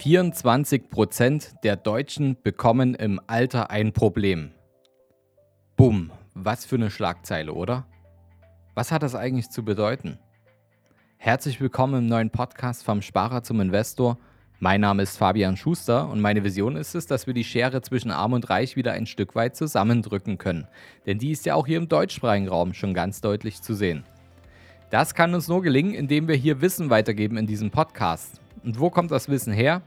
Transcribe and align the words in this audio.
24 0.00 0.88
Prozent 0.88 1.52
der 1.62 1.76
Deutschen 1.76 2.38
bekommen 2.42 2.94
im 2.94 3.20
Alter 3.26 3.70
ein 3.70 3.92
Problem. 3.92 4.52
Bumm, 5.76 6.10
was 6.32 6.64
für 6.64 6.76
eine 6.76 6.90
Schlagzeile, 6.90 7.52
oder? 7.52 7.86
Was 8.74 8.92
hat 8.92 9.02
das 9.02 9.14
eigentlich 9.14 9.50
zu 9.50 9.62
bedeuten? 9.62 10.18
Herzlich 11.18 11.60
willkommen 11.60 12.04
im 12.04 12.06
neuen 12.06 12.30
Podcast 12.30 12.82
vom 12.82 13.02
Sparer 13.02 13.42
zum 13.42 13.60
Investor. 13.60 14.16
Mein 14.58 14.80
Name 14.80 15.02
ist 15.02 15.18
Fabian 15.18 15.58
Schuster 15.58 16.08
und 16.08 16.22
meine 16.22 16.44
Vision 16.44 16.76
ist 16.76 16.94
es, 16.94 17.06
dass 17.06 17.26
wir 17.26 17.34
die 17.34 17.44
Schere 17.44 17.82
zwischen 17.82 18.10
Arm 18.10 18.32
und 18.32 18.48
Reich 18.48 18.76
wieder 18.76 18.92
ein 18.92 19.04
Stück 19.04 19.34
weit 19.34 19.54
zusammendrücken 19.54 20.38
können. 20.38 20.66
Denn 21.04 21.18
die 21.18 21.32
ist 21.32 21.44
ja 21.44 21.56
auch 21.56 21.66
hier 21.66 21.76
im 21.76 21.90
deutschsprachigen 21.90 22.48
Raum 22.48 22.72
schon 22.72 22.94
ganz 22.94 23.20
deutlich 23.20 23.60
zu 23.60 23.74
sehen. 23.74 24.04
Das 24.88 25.14
kann 25.14 25.34
uns 25.34 25.46
nur 25.46 25.60
gelingen, 25.60 25.92
indem 25.92 26.26
wir 26.26 26.36
hier 26.36 26.62
Wissen 26.62 26.88
weitergeben 26.88 27.36
in 27.36 27.46
diesem 27.46 27.70
Podcast. 27.70 28.39
Und 28.64 28.78
wo 28.78 28.90
kommt 28.90 29.10
das 29.10 29.28
Wissen 29.28 29.52
her? 29.52 29.82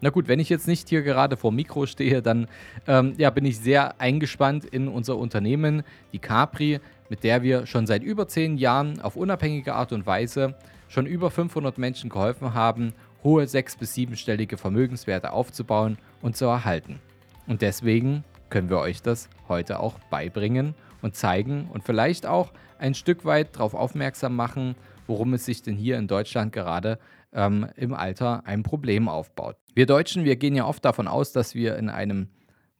Na 0.00 0.10
gut, 0.10 0.26
wenn 0.26 0.40
ich 0.40 0.48
jetzt 0.48 0.66
nicht 0.66 0.88
hier 0.88 1.02
gerade 1.02 1.36
vor 1.36 1.52
Mikro 1.52 1.86
stehe, 1.86 2.22
dann 2.22 2.48
ähm, 2.88 3.14
ja, 3.18 3.30
bin 3.30 3.44
ich 3.44 3.60
sehr 3.60 4.00
eingespannt 4.00 4.64
in 4.64 4.88
unser 4.88 5.16
Unternehmen, 5.16 5.84
die 6.12 6.18
Capri, 6.18 6.80
mit 7.08 7.22
der 7.22 7.42
wir 7.42 7.66
schon 7.66 7.86
seit 7.86 8.02
über 8.02 8.26
zehn 8.26 8.58
Jahren 8.58 9.00
auf 9.00 9.14
unabhängige 9.14 9.74
Art 9.74 9.92
und 9.92 10.04
Weise 10.04 10.56
schon 10.88 11.06
über 11.06 11.30
500 11.30 11.78
Menschen 11.78 12.10
geholfen 12.10 12.52
haben, 12.52 12.94
hohe 13.22 13.46
sechs- 13.46 13.76
bis 13.76 13.94
siebenstellige 13.94 14.56
Vermögenswerte 14.56 15.32
aufzubauen 15.32 15.98
und 16.20 16.36
zu 16.36 16.46
erhalten. 16.46 17.00
Und 17.46 17.62
deswegen 17.62 18.24
können 18.50 18.70
wir 18.70 18.78
euch 18.78 19.02
das 19.02 19.28
heute 19.48 19.78
auch 19.78 19.98
beibringen 20.10 20.74
und 21.00 21.14
zeigen 21.14 21.68
und 21.72 21.84
vielleicht 21.84 22.26
auch 22.26 22.52
ein 22.78 22.94
Stück 22.94 23.24
weit 23.24 23.54
darauf 23.54 23.74
aufmerksam 23.74 24.34
machen, 24.34 24.74
worum 25.06 25.34
es 25.34 25.44
sich 25.44 25.62
denn 25.62 25.76
hier 25.76 25.96
in 25.98 26.08
Deutschland 26.08 26.52
gerade 26.52 26.98
ähm, 27.32 27.66
im 27.76 27.94
Alter 27.94 28.46
ein 28.46 28.62
Problem 28.62 29.08
aufbaut. 29.08 29.56
Wir 29.74 29.86
Deutschen, 29.86 30.24
wir 30.24 30.36
gehen 30.36 30.54
ja 30.54 30.66
oft 30.66 30.84
davon 30.84 31.08
aus, 31.08 31.32
dass 31.32 31.54
wir 31.54 31.76
in 31.76 31.88
einem 31.88 32.28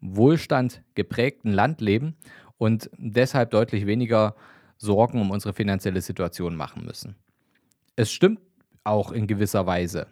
Wohlstand 0.01 0.83
geprägten 0.95 1.53
Land 1.53 1.81
leben 1.81 2.17
und 2.59 2.91
deshalb 2.97 3.51
deutlich 3.51 3.87
weniger 3.87 4.35
Sorgen 4.77 5.21
um 5.21 5.31
unsere 5.31 5.55
finanzielle 5.55 6.01
Situation 6.01 6.57
machen 6.57 6.85
müssen. 6.85 7.17
Es 7.97 8.13
stimmt 8.13 8.41
auch 8.85 9.13
in 9.13 9.27
gewisser 9.27 9.67
Weise. 9.67 10.07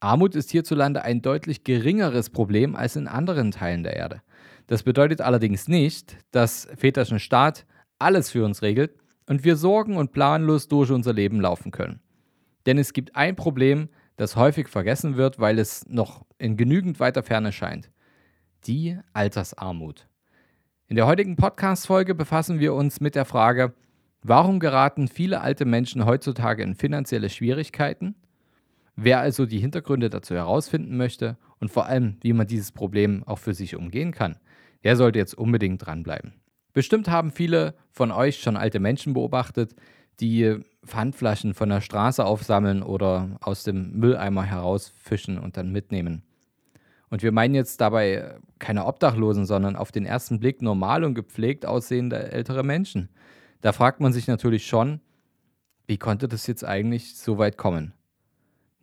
Armut 0.00 0.34
ist 0.34 0.50
hierzulande 0.50 1.02
ein 1.02 1.22
deutlich 1.22 1.64
geringeres 1.64 2.30
Problem 2.30 2.76
als 2.76 2.96
in 2.96 3.08
anderen 3.08 3.50
Teilen 3.50 3.82
der 3.82 3.96
Erde. 3.96 4.22
Das 4.66 4.82
bedeutet 4.82 5.20
allerdings 5.20 5.66
nicht, 5.66 6.16
dass 6.30 6.68
väterischen 6.76 7.18
Staat 7.18 7.66
alles 7.98 8.30
für 8.30 8.44
uns 8.44 8.62
regelt 8.62 8.94
und 9.26 9.44
wir 9.44 9.56
sorgen 9.56 9.96
und 9.96 10.12
planlos 10.12 10.68
durch 10.68 10.90
unser 10.90 11.12
Leben 11.12 11.40
laufen 11.40 11.70
können. 11.70 12.00
Denn 12.66 12.78
es 12.78 12.92
gibt 12.92 13.14
ein 13.16 13.36
Problem, 13.36 13.88
das 14.16 14.36
häufig 14.36 14.68
vergessen 14.68 15.16
wird, 15.16 15.38
weil 15.38 15.58
es 15.58 15.86
noch 15.88 16.24
in 16.38 16.56
genügend 16.56 17.00
weiter 17.00 17.22
Ferne 17.22 17.52
scheint. 17.52 17.90
Die 18.66 18.98
Altersarmut. 19.12 20.08
In 20.86 20.96
der 20.96 21.06
heutigen 21.06 21.36
Podcast-Folge 21.36 22.14
befassen 22.14 22.60
wir 22.60 22.74
uns 22.74 23.00
mit 23.00 23.14
der 23.14 23.24
Frage, 23.24 23.74
warum 24.22 24.60
geraten 24.60 25.08
viele 25.08 25.40
alte 25.40 25.64
Menschen 25.64 26.06
heutzutage 26.06 26.62
in 26.62 26.74
finanzielle 26.74 27.30
Schwierigkeiten? 27.30 28.14
Wer 28.96 29.20
also 29.20 29.44
die 29.44 29.58
Hintergründe 29.58 30.08
dazu 30.08 30.34
herausfinden 30.34 30.96
möchte 30.96 31.36
und 31.58 31.70
vor 31.70 31.86
allem, 31.86 32.16
wie 32.20 32.32
man 32.32 32.46
dieses 32.46 32.70
Problem 32.70 33.24
auch 33.24 33.38
für 33.38 33.54
sich 33.54 33.74
umgehen 33.74 34.12
kann, 34.12 34.36
der 34.84 34.96
sollte 34.96 35.18
jetzt 35.18 35.34
unbedingt 35.34 35.84
dranbleiben. 35.84 36.34
Bestimmt 36.72 37.08
haben 37.08 37.32
viele 37.32 37.74
von 37.90 38.12
euch 38.12 38.40
schon 38.40 38.56
alte 38.56 38.80
Menschen 38.80 39.14
beobachtet, 39.14 39.74
die 40.20 40.58
Pfandflaschen 40.84 41.54
von 41.54 41.68
der 41.68 41.80
Straße 41.80 42.24
aufsammeln 42.24 42.82
oder 42.82 43.38
aus 43.40 43.64
dem 43.64 43.92
Mülleimer 43.98 44.44
herausfischen 44.44 45.38
und 45.38 45.56
dann 45.56 45.72
mitnehmen. 45.72 46.22
Und 47.10 47.22
wir 47.22 47.32
meinen 47.32 47.54
jetzt 47.54 47.80
dabei 47.80 48.36
keine 48.58 48.86
Obdachlosen, 48.86 49.46
sondern 49.46 49.76
auf 49.76 49.92
den 49.92 50.06
ersten 50.06 50.40
Blick 50.40 50.62
normal 50.62 51.04
und 51.04 51.14
gepflegt 51.14 51.66
aussehende 51.66 52.32
ältere 52.32 52.64
Menschen. 52.64 53.08
Da 53.60 53.72
fragt 53.72 54.00
man 54.00 54.12
sich 54.12 54.26
natürlich 54.26 54.66
schon, 54.66 55.00
wie 55.86 55.98
konnte 55.98 56.28
das 56.28 56.46
jetzt 56.46 56.64
eigentlich 56.64 57.16
so 57.16 57.38
weit 57.38 57.56
kommen? 57.56 57.92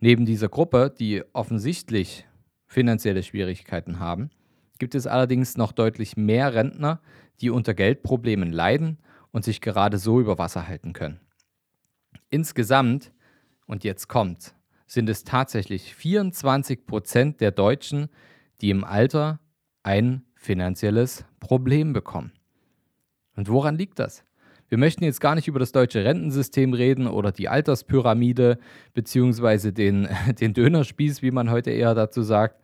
Neben 0.00 0.24
dieser 0.24 0.48
Gruppe, 0.48 0.92
die 0.96 1.22
offensichtlich 1.32 2.26
finanzielle 2.66 3.22
Schwierigkeiten 3.22 3.98
haben, 3.98 4.30
gibt 4.78 4.94
es 4.94 5.06
allerdings 5.06 5.56
noch 5.56 5.72
deutlich 5.72 6.16
mehr 6.16 6.54
Rentner, 6.54 7.00
die 7.40 7.50
unter 7.50 7.74
Geldproblemen 7.74 8.50
leiden 8.52 8.98
und 9.32 9.44
sich 9.44 9.60
gerade 9.60 9.98
so 9.98 10.20
über 10.20 10.38
Wasser 10.38 10.68
halten 10.68 10.92
können. 10.92 11.20
Insgesamt, 12.30 13.12
und 13.66 13.84
jetzt 13.84 14.08
kommt, 14.08 14.54
sind 14.86 15.08
es 15.08 15.24
tatsächlich 15.24 15.94
24 15.94 16.86
Prozent 16.86 17.40
der 17.40 17.50
Deutschen, 17.50 18.08
die 18.60 18.70
im 18.70 18.84
Alter 18.84 19.40
ein 19.82 20.24
finanzielles 20.34 21.24
Problem 21.40 21.92
bekommen. 21.92 22.32
Und 23.34 23.48
woran 23.48 23.76
liegt 23.76 23.98
das? 23.98 24.24
Wir 24.68 24.78
möchten 24.78 25.04
jetzt 25.04 25.20
gar 25.20 25.34
nicht 25.34 25.48
über 25.48 25.58
das 25.58 25.72
deutsche 25.72 26.04
Rentensystem 26.04 26.72
reden 26.72 27.06
oder 27.06 27.32
die 27.32 27.48
Alterspyramide 27.48 28.58
beziehungsweise 28.94 29.72
den, 29.72 30.08
den 30.40 30.54
Dönerspieß, 30.54 31.22
wie 31.22 31.30
man 31.30 31.50
heute 31.50 31.70
eher 31.70 31.94
dazu 31.94 32.22
sagt, 32.22 32.61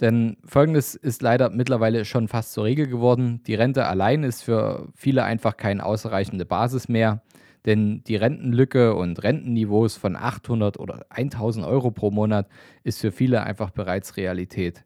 denn 0.00 0.36
folgendes 0.44 0.94
ist 0.94 1.22
leider 1.22 1.50
mittlerweile 1.50 2.04
schon 2.04 2.28
fast 2.28 2.52
zur 2.52 2.64
Regel 2.64 2.86
geworden. 2.86 3.42
Die 3.46 3.54
Rente 3.54 3.86
allein 3.86 4.24
ist 4.24 4.42
für 4.42 4.88
viele 4.94 5.24
einfach 5.24 5.56
keine 5.56 5.84
ausreichende 5.84 6.44
Basis 6.44 6.88
mehr, 6.88 7.22
denn 7.64 8.04
die 8.04 8.16
Rentenlücke 8.16 8.94
und 8.94 9.22
Rentenniveaus 9.22 9.96
von 9.96 10.16
800 10.16 10.78
oder 10.78 11.06
1000 11.10 11.64
Euro 11.66 11.90
pro 11.90 12.10
Monat 12.10 12.48
ist 12.84 13.00
für 13.00 13.10
viele 13.10 13.42
einfach 13.42 13.70
bereits 13.70 14.16
Realität. 14.16 14.84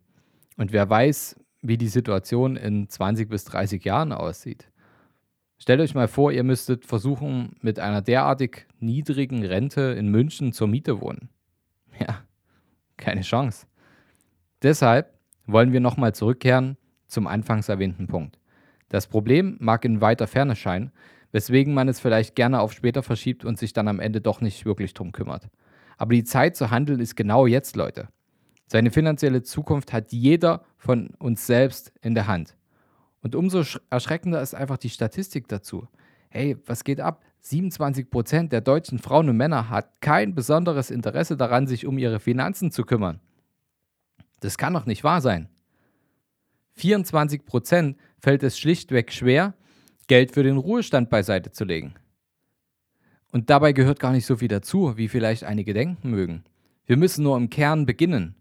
Und 0.57 0.73
wer 0.73 0.89
weiß, 0.89 1.37
wie 1.63 1.77
die 1.77 1.89
Situation 1.89 2.57
in 2.57 2.89
20 2.89 3.29
bis 3.29 3.45
30 3.45 3.85
Jahren 3.85 4.13
aussieht. 4.13 4.71
Stellt 5.59 5.81
euch 5.81 5.95
mal 5.95 6.09
vor, 6.09 6.33
ihr 6.33 6.43
müsstet 6.43 6.87
versuchen, 6.87 7.57
mit 7.61 7.79
einer 7.79 8.01
derartig 8.01 8.67
niedrigen 8.79 9.45
Rente 9.45 9.83
in 9.83 10.09
München 10.09 10.53
zur 10.53 10.69
Miete 10.69 11.03
wohnen. 11.03 11.29
Ja, 11.99 12.23
keine 12.97 13.21
Chance. 13.21 13.67
Deshalb 14.63 15.15
wollen 15.47 15.73
wir 15.73 15.81
nochmal 15.81 16.15
zurückkehren 16.15 16.77
zum 17.07 17.27
anfangs 17.27 17.69
erwähnten 17.69 18.07
Punkt. 18.07 18.39
Das 18.89 19.07
Problem 19.07 19.57
mag 19.61 19.85
in 19.85 20.01
weiter 20.01 20.27
Ferne 20.27 20.57
scheinen, 20.57 20.93
weswegen 21.33 21.75
man 21.75 21.89
es 21.89 22.01
vielleicht 22.01 22.35
gerne 22.35 22.61
auf 22.61 22.73
später 22.73 23.03
verschiebt 23.03 23.45
und 23.45 23.59
sich 23.59 23.73
dann 23.73 23.89
am 23.89 24.01
Ende 24.01 24.21
doch 24.21 24.41
nicht 24.41 24.67
wirklich 24.67 24.95
drum 24.95 25.13
kümmert. 25.13 25.49
Aber 25.97 26.15
die 26.15 26.25
Zeit 26.25 26.57
zu 26.57 26.71
handeln 26.71 27.01
ist 27.01 27.17
genau 27.17 27.47
jetzt, 27.47 27.77
Leute. 27.77 28.09
Seine 28.67 28.91
finanzielle 28.91 29.43
Zukunft 29.43 29.93
hat 29.93 30.13
jeder 30.13 30.65
von 30.77 31.11
uns 31.19 31.47
selbst 31.47 31.93
in 32.03 32.15
der 32.15 32.27
Hand. 32.27 32.57
Und 33.23 33.35
umso 33.35 33.63
erschreckender 33.91 34.41
ist 34.41 34.55
einfach 34.55 34.79
die 34.79 34.91
Statistik 34.91 35.49
dazu. 35.49 35.89
Hey, 36.29 36.57
was 36.67 36.85
geht 36.85 37.01
ab? 37.01 37.23
27% 37.45 38.49
der 38.49 38.61
deutschen 38.61 38.99
Frauen 38.99 39.29
und 39.29 39.37
Männer 39.37 39.71
hat 39.71 40.01
kein 40.01 40.35
besonderes 40.35 40.91
Interesse 40.91 41.37
daran, 41.37 41.67
sich 41.67 41.87
um 41.87 41.99
ihre 41.99 42.21
Finanzen 42.21 42.71
zu 42.71 42.85
kümmern. 42.85 43.21
Das 44.41 44.59
kann 44.59 44.75
doch 44.75 44.87
nicht 44.87 45.05
wahr 45.05 45.21
sein. 45.21 45.49
24 46.75 47.45
Prozent 47.45 47.97
fällt 48.19 48.43
es 48.43 48.59
schlichtweg 48.59 49.13
schwer, 49.13 49.55
Geld 50.07 50.33
für 50.33 50.43
den 50.43 50.57
Ruhestand 50.57 51.11
beiseite 51.11 51.53
zu 51.53 51.65
legen. 51.65 51.95
Und 53.33 53.51
dabei 53.51 53.73
gehört 53.73 54.01
gar 54.01 54.13
nicht 54.13 54.27
so 54.27 54.37
viel 54.37 54.49
dazu, 54.49 54.97
wie 54.97 55.09
vielleicht 55.09 55.45
einige 55.45 55.73
denken 55.73 56.11
mögen. 56.11 56.45
Wir 56.87 56.97
müssen 56.97 57.23
nur 57.23 57.37
im 57.37 57.51
Kern 57.51 57.87
beginnen. 57.87 58.35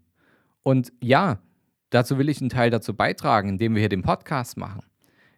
Und 0.62 0.92
ja, 1.00 1.38
dazu 1.90 2.18
will 2.18 2.28
ich 2.28 2.40
einen 2.40 2.50
Teil 2.50 2.70
dazu 2.70 2.94
beitragen, 2.94 3.50
indem 3.50 3.74
wir 3.74 3.80
hier 3.80 3.88
den 3.88 4.02
Podcast 4.02 4.56
machen, 4.56 4.82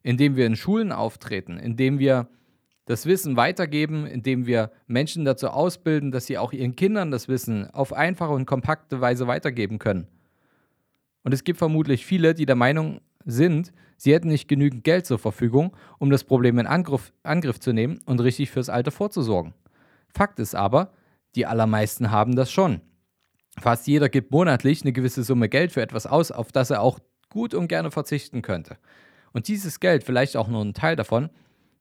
indem 0.03 0.37
wir 0.37 0.47
in 0.47 0.57
Schulen 0.57 0.93
auftreten, 0.93 1.59
indem 1.59 1.99
wir 1.99 2.29
das 2.87 3.07
Wissen 3.07 3.37
weitergeben, 3.37 4.07
indem 4.07 4.47
wir 4.47 4.71
Menschen 4.87 5.25
dazu 5.25 5.49
ausbilden, 5.49 6.11
dass 6.11 6.27
sie 6.27 6.39
auch 6.39 6.53
ihren 6.53 6.75
Kindern 6.75 7.11
das 7.11 7.29
Wissen 7.29 7.71
auf 7.71 7.93
einfache 7.93 8.33
und 8.33 8.47
kompakte 8.47 9.01
Weise 9.01 9.27
weitergeben 9.27 9.79
können. 9.79 10.09
Und 11.25 11.33
es 11.33 11.45
gibt 11.45 11.59
vermutlich 11.59 12.05
viele, 12.05 12.35
die 12.35 12.47
der 12.47 12.57
Meinung 12.57 13.01
sind, 13.25 13.73
sie 13.97 14.13
hätten 14.13 14.29
nicht 14.29 14.49
genügend 14.49 14.85
Geld 14.85 15.07
zur 15.07 15.19
Verfügung, 15.19 15.77
um 15.99 16.11
das 16.11 16.25
Problem 16.25 16.59
in 16.59 16.67
Angriff, 16.67 17.13
Angriff 17.23 17.61
zu 17.61 17.73
nehmen 17.73 18.01
und 18.07 18.21
richtig 18.21 18.51
fürs 18.51 18.69
Alter 18.69 18.91
vorzusorgen. 18.91 19.55
Fakt 20.09 20.39
ist 20.39 20.55
aber, 20.55 20.93
die 21.35 21.47
allermeisten 21.47 22.11
haben 22.11 22.37
das 22.37 22.51
schon. 22.51 22.81
Fast 23.59 23.87
jeder 23.87 24.09
gibt 24.09 24.31
monatlich 24.31 24.83
eine 24.83 24.93
gewisse 24.93 25.23
Summe 25.23 25.49
Geld 25.49 25.73
für 25.73 25.83
etwas 25.83 26.07
aus, 26.07 26.31
auf 26.31 26.53
das 26.53 26.71
er 26.71 26.81
auch 26.81 26.99
gut 27.29 27.55
und 27.55 27.69
gerne 27.69 27.91
verzichten 27.91 28.43
könnte. 28.43 28.77
Und 29.33 29.49
dieses 29.49 29.81
Geld, 29.81 30.05
vielleicht 30.05 30.37
auch 30.37 30.49
nur 30.49 30.63
ein 30.63 30.75
Teil 30.75 30.97
davon, 30.97 31.31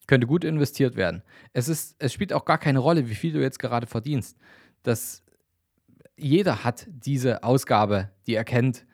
könnte 0.08 0.28
gut 0.28 0.44
investiert 0.44 0.96
werden. 0.96 1.24
Es, 1.54 1.70
ist, 1.70 1.96
es 2.00 2.12
spielt 2.12 2.34
auch 2.34 2.46
gar 2.46 2.58
keine 2.58 2.80
Rolle, 2.80 3.10
wie 3.10 3.16
viel 3.16 3.34
du 3.34 3.42
jetzt 3.42 3.60
gerade 3.60 3.88
verdienst. 3.88 4.38
Das, 4.84 5.24
jeder 6.18 6.64
hat 6.64 6.88
diese 6.90 7.44
Ausgabe, 7.44 8.10
die 8.28 8.36
er 8.36 8.44
kennt, 8.44 8.86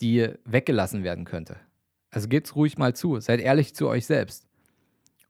die 0.00 0.28
weggelassen 0.44 1.04
werden 1.04 1.24
könnte. 1.24 1.56
Also 2.10 2.28
gebt's 2.28 2.56
ruhig 2.56 2.78
mal 2.78 2.94
zu, 2.94 3.20
seid 3.20 3.40
ehrlich 3.40 3.74
zu 3.74 3.88
euch 3.88 4.06
selbst. 4.06 4.46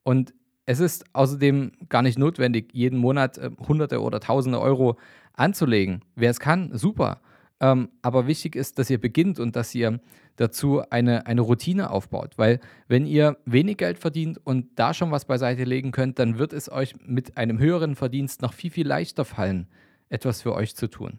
Und 0.02 0.34
es 0.66 0.80
ist 0.80 1.04
außerdem 1.14 1.72
gar 1.88 2.02
nicht 2.02 2.18
notwendig, 2.18 2.72
jeden 2.72 2.98
Monat 2.98 3.38
äh, 3.38 3.50
Hunderte 3.66 4.02
oder 4.02 4.20
Tausende 4.20 4.60
Euro 4.60 4.98
anzulegen. 5.32 6.04
Wer 6.14 6.30
es 6.30 6.40
kann, 6.40 6.76
super. 6.76 7.20
Ähm, 7.60 7.88
aber 8.02 8.26
wichtig 8.26 8.54
ist, 8.54 8.78
dass 8.78 8.90
ihr 8.90 9.00
beginnt 9.00 9.40
und 9.40 9.56
dass 9.56 9.74
ihr 9.74 9.98
dazu 10.36 10.82
eine, 10.90 11.26
eine 11.26 11.40
Routine 11.40 11.90
aufbaut. 11.90 12.36
Weil 12.36 12.60
wenn 12.86 13.06
ihr 13.06 13.38
wenig 13.44 13.78
Geld 13.78 13.98
verdient 13.98 14.38
und 14.44 14.78
da 14.78 14.94
schon 14.94 15.10
was 15.10 15.24
beiseite 15.24 15.64
legen 15.64 15.90
könnt, 15.90 16.18
dann 16.18 16.38
wird 16.38 16.52
es 16.52 16.70
euch 16.70 16.94
mit 17.04 17.36
einem 17.36 17.58
höheren 17.58 17.96
Verdienst 17.96 18.42
noch 18.42 18.52
viel, 18.52 18.70
viel 18.70 18.86
leichter 18.86 19.24
fallen, 19.24 19.68
etwas 20.08 20.42
für 20.42 20.54
euch 20.54 20.76
zu 20.76 20.88
tun. 20.88 21.18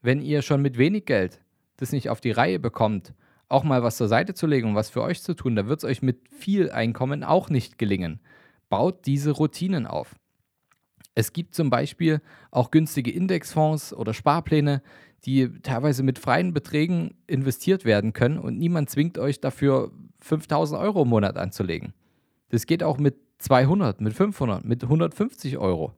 Wenn 0.00 0.22
ihr 0.22 0.42
schon 0.42 0.62
mit 0.62 0.78
wenig 0.78 1.06
Geld 1.06 1.40
das 1.76 1.92
nicht 1.92 2.10
auf 2.10 2.20
die 2.20 2.30
Reihe 2.30 2.58
bekommt, 2.58 3.14
auch 3.48 3.64
mal 3.64 3.82
was 3.82 3.96
zur 3.96 4.08
Seite 4.08 4.34
zu 4.34 4.46
legen 4.46 4.70
und 4.70 4.74
was 4.74 4.90
für 4.90 5.02
euch 5.02 5.22
zu 5.22 5.34
tun, 5.34 5.56
da 5.56 5.66
wird 5.66 5.80
es 5.80 5.84
euch 5.84 6.02
mit 6.02 6.28
viel 6.30 6.70
Einkommen 6.70 7.22
auch 7.24 7.50
nicht 7.50 7.78
gelingen. 7.78 8.20
Baut 8.68 9.06
diese 9.06 9.32
Routinen 9.32 9.86
auf. 9.86 10.16
Es 11.14 11.32
gibt 11.32 11.54
zum 11.54 11.70
Beispiel 11.70 12.20
auch 12.50 12.70
günstige 12.70 13.12
Indexfonds 13.12 13.94
oder 13.94 14.14
Sparpläne, 14.14 14.82
die 15.24 15.48
teilweise 15.62 16.02
mit 16.02 16.18
freien 16.18 16.52
Beträgen 16.52 17.14
investiert 17.26 17.84
werden 17.84 18.12
können 18.12 18.38
und 18.38 18.58
niemand 18.58 18.90
zwingt 18.90 19.18
euch 19.18 19.40
dafür 19.40 19.92
5000 20.20 20.80
Euro 20.80 21.02
im 21.02 21.08
Monat 21.08 21.36
anzulegen. 21.36 21.94
Das 22.50 22.66
geht 22.66 22.82
auch 22.82 22.98
mit 22.98 23.16
200, 23.38 24.00
mit 24.00 24.14
500, 24.14 24.64
mit 24.64 24.82
150 24.82 25.58
Euro. 25.58 25.94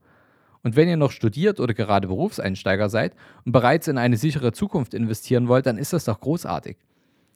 Und 0.67 0.75
wenn 0.75 0.89
ihr 0.89 0.97
noch 0.97 1.13
studiert 1.13 1.61
oder 1.61 1.75
gerade 1.75 2.09
Berufseinsteiger 2.09 2.89
seid 2.89 3.15
und 3.45 3.53
bereits 3.53 3.87
in 3.87 3.99
eine 3.99 4.17
sichere 4.17 4.51
Zukunft 4.51 4.95
investieren 4.95 5.47
wollt, 5.47 5.65
dann 5.65 5.79
ist 5.79 5.93
das 5.93 6.07
doch 6.07 6.19
großartig. 6.19 6.77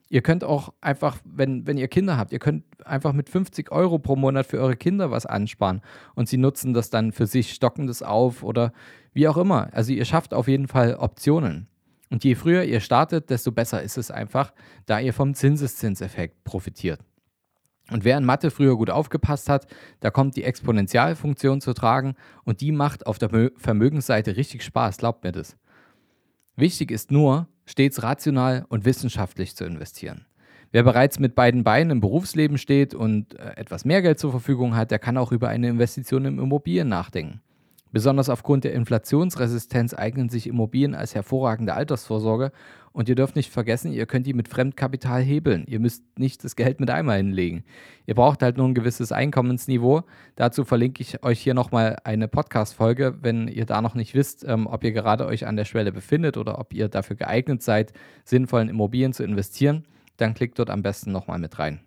Ihr 0.08 0.20
könnt 0.20 0.42
auch 0.42 0.72
einfach, 0.80 1.16
wenn, 1.24 1.64
wenn 1.64 1.78
ihr 1.78 1.86
Kinder 1.86 2.16
habt, 2.16 2.32
ihr 2.32 2.40
könnt 2.40 2.64
einfach 2.84 3.12
mit 3.12 3.28
50 3.28 3.70
Euro 3.70 4.00
pro 4.00 4.16
Monat 4.16 4.46
für 4.46 4.58
eure 4.58 4.74
Kinder 4.74 5.12
was 5.12 5.26
ansparen 5.26 5.80
und 6.16 6.28
sie 6.28 6.38
nutzen 6.38 6.74
das 6.74 6.90
dann 6.90 7.12
für 7.12 7.28
sich, 7.28 7.52
stocken 7.52 7.86
das 7.86 8.02
auf 8.02 8.42
oder 8.42 8.72
wie 9.12 9.28
auch 9.28 9.36
immer. 9.36 9.68
Also 9.70 9.92
ihr 9.92 10.06
schafft 10.06 10.34
auf 10.34 10.48
jeden 10.48 10.66
Fall 10.66 10.96
Optionen. 10.96 11.68
Und 12.10 12.24
je 12.24 12.34
früher 12.34 12.64
ihr 12.64 12.80
startet, 12.80 13.30
desto 13.30 13.52
besser 13.52 13.80
ist 13.80 13.96
es 13.96 14.10
einfach, 14.10 14.52
da 14.86 14.98
ihr 14.98 15.14
vom 15.14 15.34
Zinseszinseffekt 15.34 16.42
profitiert. 16.42 16.98
Und 17.90 18.04
wer 18.04 18.16
in 18.16 18.24
Mathe 18.24 18.50
früher 18.50 18.76
gut 18.76 18.90
aufgepasst 18.90 19.48
hat, 19.48 19.66
da 20.00 20.10
kommt 20.10 20.36
die 20.36 20.44
Exponentialfunktion 20.44 21.60
zu 21.60 21.74
tragen 21.74 22.14
und 22.44 22.60
die 22.60 22.72
macht 22.72 23.06
auf 23.06 23.18
der 23.18 23.50
Vermögensseite 23.56 24.36
richtig 24.36 24.62
Spaß, 24.62 24.98
glaubt 24.98 25.24
mir 25.24 25.32
das. 25.32 25.56
Wichtig 26.56 26.90
ist 26.90 27.10
nur, 27.10 27.48
stets 27.66 28.02
rational 28.02 28.64
und 28.68 28.84
wissenschaftlich 28.84 29.56
zu 29.56 29.64
investieren. 29.64 30.26
Wer 30.72 30.84
bereits 30.84 31.18
mit 31.18 31.34
beiden 31.34 31.64
Beinen 31.64 31.90
im 31.90 32.00
Berufsleben 32.00 32.58
steht 32.58 32.94
und 32.94 33.34
äh, 33.38 33.56
etwas 33.56 33.84
mehr 33.84 34.02
Geld 34.02 34.20
zur 34.20 34.30
Verfügung 34.30 34.76
hat, 34.76 34.92
der 34.92 35.00
kann 35.00 35.16
auch 35.16 35.32
über 35.32 35.48
eine 35.48 35.68
Investition 35.68 36.24
in 36.26 36.38
Immobilien 36.38 36.88
nachdenken. 36.88 37.40
Besonders 37.92 38.28
aufgrund 38.28 38.64
der 38.64 38.72
Inflationsresistenz 38.74 39.94
eignen 39.94 40.28
sich 40.28 40.46
Immobilien 40.46 40.94
als 40.94 41.14
hervorragende 41.14 41.74
Altersvorsorge 41.74 42.52
und 42.92 43.08
ihr 43.08 43.14
dürft 43.14 43.36
nicht 43.36 43.52
vergessen, 43.52 43.92
ihr 43.92 44.06
könnt 44.06 44.26
die 44.26 44.34
mit 44.34 44.48
Fremdkapital 44.48 45.22
hebeln. 45.22 45.64
Ihr 45.66 45.78
müsst 45.80 46.04
nicht 46.18 46.42
das 46.44 46.56
Geld 46.56 46.80
mit 46.80 46.90
einmal 46.90 47.18
hinlegen. 47.18 47.64
Ihr 48.06 48.14
braucht 48.14 48.42
halt 48.42 48.56
nur 48.56 48.66
ein 48.66 48.74
gewisses 48.74 49.12
Einkommensniveau. 49.12 50.02
Dazu 50.34 50.64
verlinke 50.64 51.02
ich 51.02 51.22
euch 51.22 51.40
hier 51.40 51.54
nochmal 51.54 51.96
eine 52.04 52.26
Podcast-Folge, 52.28 53.18
wenn 53.22 53.48
ihr 53.48 53.66
da 53.66 53.80
noch 53.80 53.94
nicht 53.94 54.14
wisst, 54.14 54.44
ähm, 54.44 54.66
ob 54.66 54.82
ihr 54.82 54.92
gerade 54.92 55.26
euch 55.26 55.46
an 55.46 55.56
der 55.56 55.64
Schwelle 55.64 55.92
befindet 55.92 56.36
oder 56.36 56.58
ob 56.58 56.74
ihr 56.74 56.88
dafür 56.88 57.16
geeignet 57.16 57.62
seid, 57.62 57.92
sinnvoll 58.24 58.62
in 58.62 58.68
Immobilien 58.68 59.12
zu 59.12 59.22
investieren. 59.22 59.86
Dann 60.16 60.34
klickt 60.34 60.58
dort 60.58 60.70
am 60.70 60.82
besten 60.82 61.12
nochmal 61.12 61.38
mit 61.38 61.58
rein. 61.58 61.80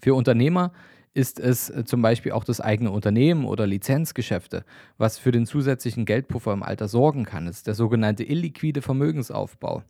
Für 0.00 0.14
Unternehmer 0.14 0.72
ist 1.14 1.38
es 1.38 1.70
äh, 1.70 1.84
zum 1.84 2.02
Beispiel 2.02 2.32
auch 2.32 2.44
das 2.44 2.60
eigene 2.60 2.90
Unternehmen 2.90 3.44
oder 3.44 3.66
Lizenzgeschäfte, 3.66 4.64
was 4.98 5.18
für 5.18 5.30
den 5.30 5.46
zusätzlichen 5.46 6.04
Geldpuffer 6.04 6.52
im 6.52 6.62
Alter 6.62 6.88
sorgen 6.88 7.24
kann. 7.24 7.46
Das 7.46 7.56
ist 7.58 7.66
der 7.66 7.74
sogenannte 7.74 8.24
illiquide 8.24 8.82
Vermögensaufbau. 8.82 9.82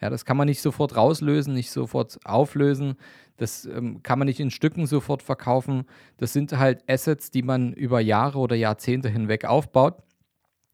Ja, 0.00 0.10
das 0.10 0.24
kann 0.24 0.36
man 0.36 0.46
nicht 0.46 0.60
sofort 0.60 0.96
rauslösen, 0.96 1.54
nicht 1.54 1.70
sofort 1.70 2.18
auflösen. 2.24 2.96
Das 3.38 3.64
ähm, 3.64 4.02
kann 4.02 4.18
man 4.18 4.26
nicht 4.26 4.40
in 4.40 4.50
Stücken 4.50 4.86
sofort 4.86 5.22
verkaufen. 5.22 5.84
Das 6.18 6.32
sind 6.32 6.56
halt 6.58 6.84
Assets, 6.88 7.30
die 7.30 7.42
man 7.42 7.72
über 7.72 8.00
Jahre 8.00 8.38
oder 8.38 8.56
Jahrzehnte 8.56 9.08
hinweg 9.08 9.44
aufbaut. 9.44 10.02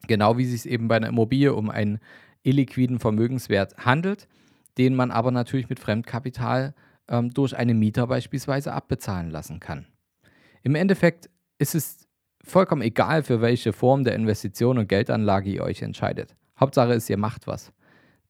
Genau 0.09 0.39
wie 0.39 0.45
es 0.45 0.63
sich 0.63 0.73
eben 0.73 0.89
bei 0.89 0.97
einer 0.97 1.09
Immobilie 1.09 1.55
um 1.55 1.71
einen 1.71 2.01
illiquiden 2.43 2.99
Vermögenswert 2.99 3.77
handelt, 3.79 4.27
den 4.79 4.97
man 4.97 5.13
aber 5.13 5.31
natürlich 5.31 5.69
mit 5.69 5.79
Fremdkapital 5.79 6.75
ähm, 7.09 7.33
durch 7.33 7.57
einen 7.57 7.79
Mieter 7.79 8.07
beispielsweise 8.07 8.73
abbezahlen 8.73 9.31
lassen 9.31 9.61
kann. 9.61 9.87
Im 10.63 10.75
Endeffekt 10.75 11.31
ist 11.59 11.75
es 11.75 12.09
vollkommen 12.45 12.83
egal, 12.83 13.23
für 13.23 13.41
welche 13.41 13.73
Form 13.73 14.05
der 14.05 14.15
Investition 14.15 14.79
und 14.79 14.89
Geldanlage 14.89 15.51
ihr 15.51 15.63
euch 15.63 15.83
entscheidet. 15.83 16.35
Hauptsache 16.59 16.93
ist, 16.93 17.09
ihr 17.11 17.19
macht 17.19 17.47
was. 17.47 17.73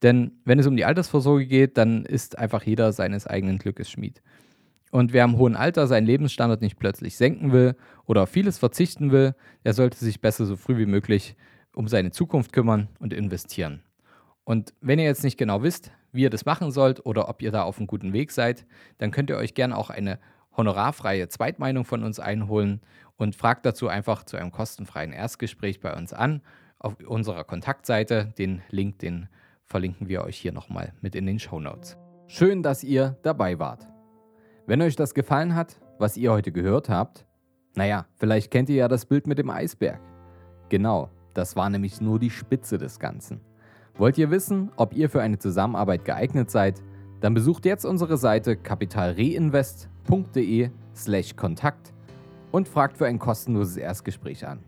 Denn 0.02 0.40
wenn 0.44 0.58
es 0.58 0.66
um 0.66 0.76
die 0.76 0.84
Altersvorsorge 0.84 1.46
geht, 1.46 1.78
dann 1.78 2.04
ist 2.04 2.38
einfach 2.38 2.64
jeder 2.64 2.92
seines 2.92 3.26
eigenen 3.26 3.58
Glückes 3.58 3.90
Schmied. 3.90 4.22
Und 4.90 5.12
wer 5.12 5.24
im 5.24 5.38
hohen 5.38 5.56
Alter 5.56 5.86
seinen 5.86 6.06
Lebensstandard 6.06 6.60
nicht 6.60 6.78
plötzlich 6.78 7.16
senken 7.16 7.52
will 7.52 7.76
oder 8.04 8.24
auf 8.24 8.28
vieles 8.28 8.58
verzichten 8.58 9.10
will, 9.10 9.34
der 9.64 9.72
sollte 9.72 9.96
sich 9.96 10.20
besser 10.20 10.44
so 10.44 10.56
früh 10.56 10.76
wie 10.76 10.86
möglich 10.86 11.36
um 11.74 11.88
seine 11.88 12.10
Zukunft 12.10 12.52
kümmern 12.52 12.88
und 12.98 13.14
investieren. 13.14 13.82
Und 14.44 14.74
wenn 14.80 14.98
ihr 14.98 15.04
jetzt 15.04 15.24
nicht 15.24 15.38
genau 15.38 15.62
wisst, 15.62 15.92
wie 16.12 16.22
ihr 16.22 16.30
das 16.30 16.44
machen 16.44 16.70
sollt 16.70 17.04
oder 17.06 17.28
ob 17.28 17.42
ihr 17.42 17.50
da 17.50 17.62
auf 17.62 17.78
einem 17.78 17.86
guten 17.86 18.12
Weg 18.12 18.32
seid, 18.32 18.66
dann 18.98 19.10
könnt 19.10 19.30
ihr 19.30 19.36
euch 19.36 19.54
gerne 19.54 19.76
auch 19.76 19.90
eine 19.90 20.18
honorarfreie 20.56 21.28
Zweitmeinung 21.28 21.84
von 21.84 22.02
uns 22.02 22.20
einholen 22.20 22.80
und 23.16 23.36
fragt 23.36 23.64
dazu 23.64 23.88
einfach 23.88 24.24
zu 24.24 24.36
einem 24.36 24.50
kostenfreien 24.50 25.12
Erstgespräch 25.12 25.80
bei 25.80 25.94
uns 25.96 26.12
an 26.12 26.42
auf 26.78 26.96
unserer 27.06 27.44
Kontaktseite. 27.44 28.34
Den 28.36 28.62
Link, 28.70 28.98
den 28.98 29.28
verlinken 29.64 30.08
wir 30.08 30.24
euch 30.24 30.36
hier 30.36 30.52
nochmal 30.52 30.92
mit 31.00 31.14
in 31.14 31.26
den 31.26 31.38
Show 31.38 31.60
Notes. 31.60 31.96
Schön, 32.26 32.62
dass 32.62 32.84
ihr 32.84 33.16
dabei 33.22 33.58
wart. 33.58 33.86
Wenn 34.66 34.82
euch 34.82 34.96
das 34.96 35.14
gefallen 35.14 35.54
hat, 35.54 35.80
was 35.98 36.16
ihr 36.16 36.32
heute 36.32 36.52
gehört 36.52 36.88
habt, 36.88 37.26
naja, 37.74 38.06
vielleicht 38.16 38.50
kennt 38.50 38.68
ihr 38.68 38.76
ja 38.76 38.88
das 38.88 39.06
Bild 39.06 39.26
mit 39.26 39.38
dem 39.38 39.50
Eisberg. 39.50 40.00
Genau, 40.68 41.10
das 41.32 41.56
war 41.56 41.70
nämlich 41.70 42.00
nur 42.00 42.18
die 42.18 42.30
Spitze 42.30 42.76
des 42.76 42.98
Ganzen. 42.98 43.40
Wollt 43.98 44.16
ihr 44.16 44.30
wissen, 44.30 44.70
ob 44.76 44.96
ihr 44.96 45.10
für 45.10 45.20
eine 45.20 45.38
Zusammenarbeit 45.38 46.04
geeignet 46.04 46.48
seid? 46.50 46.80
Dann 47.20 47.34
besucht 47.34 47.66
jetzt 47.66 47.84
unsere 47.84 48.16
Seite 48.16 48.56
kapitalreinvest.de/slash 48.56 51.36
Kontakt 51.36 51.92
und 52.50 52.68
fragt 52.68 52.96
für 52.96 53.06
ein 53.06 53.18
kostenloses 53.18 53.76
Erstgespräch 53.76 54.46
an. 54.46 54.60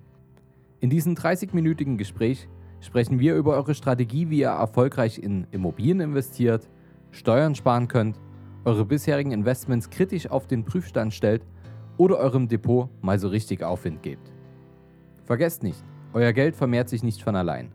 In 0.80 0.90
diesem 0.90 1.14
30-minütigen 1.14 1.96
Gespräch 1.96 2.48
sprechen 2.80 3.18
wir 3.18 3.34
über 3.34 3.54
eure 3.54 3.74
Strategie, 3.74 4.28
wie 4.28 4.40
ihr 4.40 4.48
erfolgreich 4.48 5.18
in 5.18 5.46
Immobilien 5.52 6.00
investiert, 6.00 6.68
Steuern 7.10 7.54
sparen 7.54 7.88
könnt, 7.88 8.20
eure 8.66 8.84
bisherigen 8.84 9.32
Investments 9.32 9.88
kritisch 9.88 10.30
auf 10.30 10.46
den 10.46 10.64
Prüfstand 10.64 11.14
stellt 11.14 11.46
oder 11.96 12.18
eurem 12.18 12.48
Depot 12.48 12.90
mal 13.00 13.18
so 13.18 13.28
richtig 13.28 13.62
Aufwind 13.62 14.02
gebt. 14.02 14.30
Vergesst 15.24 15.62
nicht, 15.62 15.82
euer 16.12 16.34
Geld 16.34 16.56
vermehrt 16.56 16.90
sich 16.90 17.02
nicht 17.02 17.22
von 17.22 17.36
allein. 17.36 17.70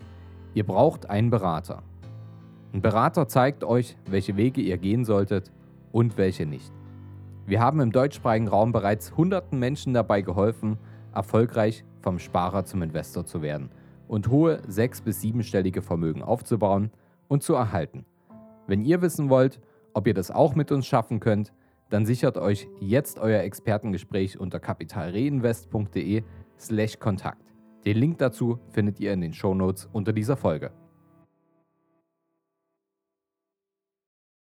Ihr 0.53 0.65
braucht 0.65 1.09
einen 1.09 1.29
Berater. 1.29 1.83
Ein 2.73 2.81
Berater 2.81 3.27
zeigt 3.27 3.63
euch, 3.63 3.95
welche 4.09 4.35
Wege 4.37 4.61
ihr 4.61 4.77
gehen 4.77 5.05
solltet 5.05 5.51
und 5.91 6.17
welche 6.17 6.45
nicht. 6.45 6.71
Wir 7.45 7.61
haben 7.61 7.79
im 7.79 7.91
deutschsprachigen 7.91 8.47
Raum 8.47 8.71
bereits 8.71 9.15
hunderten 9.17 9.57
Menschen 9.59 9.93
dabei 9.93 10.21
geholfen, 10.21 10.77
erfolgreich 11.13 11.83
vom 12.01 12.19
Sparer 12.19 12.65
zum 12.65 12.83
Investor 12.83 13.25
zu 13.25 13.41
werden 13.41 13.71
und 14.07 14.29
hohe 14.29 14.61
sechs- 14.67 15.01
bis 15.01 15.21
siebenstellige 15.21 15.81
Vermögen 15.81 16.21
aufzubauen 16.21 16.91
und 17.27 17.41
zu 17.43 17.55
erhalten. 17.55 18.05
Wenn 18.67 18.81
ihr 18.81 19.01
wissen 19.01 19.29
wollt, 19.29 19.59
ob 19.93 20.05
ihr 20.07 20.13
das 20.13 20.29
auch 20.29 20.53
mit 20.55 20.71
uns 20.71 20.85
schaffen 20.85 21.19
könnt, 21.19 21.51
dann 21.89 22.05
sichert 22.05 22.37
euch 22.37 22.67
jetzt 22.79 23.17
euer 23.17 23.41
Expertengespräch 23.41 24.39
unter 24.39 24.59
kapitalreinvest.de/kontakt. 24.59 27.48
Den 27.86 27.98
Link 27.98 28.17
dazu 28.17 28.59
findet 28.71 29.00
ihr 29.00 29.13
in 29.13 29.21
den 29.21 29.33
Shownotes 29.33 29.88
unter 29.93 30.12
dieser 30.12 30.36
Folge. 30.36 30.71